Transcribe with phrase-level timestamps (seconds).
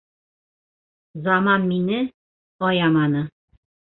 [1.27, 2.01] Заман мине...
[2.71, 3.25] аяманы.